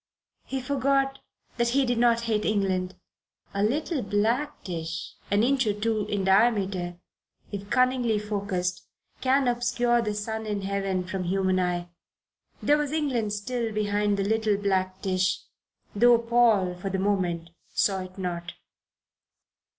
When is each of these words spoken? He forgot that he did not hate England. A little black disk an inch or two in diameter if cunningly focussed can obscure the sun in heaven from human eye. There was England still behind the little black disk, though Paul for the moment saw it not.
He 0.45 0.61
forgot 0.61 1.19
that 1.57 1.67
he 1.77 1.85
did 1.85 1.99
not 1.99 2.21
hate 2.21 2.43
England. 2.43 2.95
A 3.53 3.61
little 3.61 4.01
black 4.01 4.63
disk 4.63 5.11
an 5.29 5.43
inch 5.43 5.67
or 5.67 5.73
two 5.79 6.07
in 6.07 6.23
diameter 6.23 6.97
if 7.51 7.69
cunningly 7.69 8.17
focussed 8.17 8.87
can 9.21 9.47
obscure 9.47 10.01
the 10.01 10.15
sun 10.15 10.47
in 10.47 10.63
heaven 10.63 11.03
from 11.03 11.25
human 11.25 11.59
eye. 11.59 11.87
There 12.63 12.79
was 12.79 12.91
England 12.91 13.33
still 13.33 13.71
behind 13.71 14.17
the 14.17 14.23
little 14.23 14.57
black 14.57 15.03
disk, 15.03 15.41
though 15.95 16.17
Paul 16.17 16.73
for 16.73 16.89
the 16.89 16.97
moment 16.97 17.51
saw 17.71 17.99
it 18.01 18.17
not. 18.17 18.53